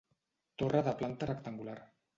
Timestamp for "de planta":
0.89-1.31